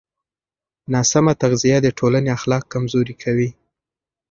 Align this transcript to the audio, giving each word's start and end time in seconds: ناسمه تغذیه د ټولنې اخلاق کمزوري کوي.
ناسمه 0.93 1.33
تغذیه 1.41 1.77
د 1.83 1.87
ټولنې 1.99 2.29
اخلاق 2.37 2.63
کمزوري 2.73 3.15
کوي. 3.23 3.49